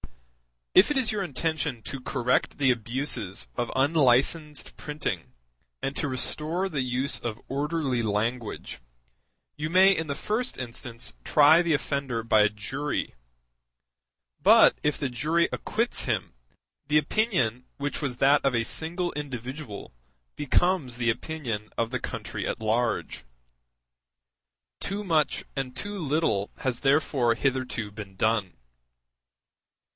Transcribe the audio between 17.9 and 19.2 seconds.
was that of a single